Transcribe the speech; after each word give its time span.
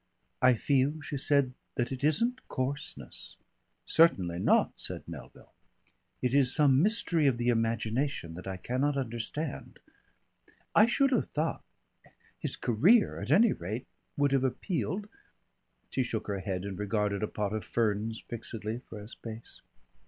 "I 0.41 0.55
feel," 0.55 0.99
she 1.03 1.19
said, 1.19 1.53
"that 1.75 1.91
it 1.91 2.03
isn't 2.03 2.47
coarseness." 2.47 3.37
"Certainly 3.85 4.39
not," 4.39 4.71
said 4.75 5.07
Melville. 5.07 5.53
"It 6.23 6.33
is 6.33 6.51
some 6.51 6.81
mystery 6.81 7.27
of 7.27 7.37
the 7.37 7.49
imagination 7.49 8.33
that 8.33 8.47
I 8.47 8.57
cannot 8.57 8.97
understand. 8.97 9.77
I 10.73 10.87
should 10.87 11.11
have 11.11 11.27
thought 11.29 11.63
his 12.39 12.55
career 12.55 13.19
at 13.21 13.29
any 13.29 13.53
rate 13.53 13.85
would 14.17 14.31
have 14.31 14.43
appealed...." 14.43 15.07
She 15.91 16.01
shook 16.01 16.25
her 16.25 16.39
head 16.39 16.65
and 16.65 16.79
regarded 16.79 17.21
a 17.21 17.27
pot 17.27 17.53
of 17.53 17.63
ferns 17.63 18.21
fixedly 18.27 18.79
for 18.79 18.99
a 18.99 19.07
space. 19.07 19.61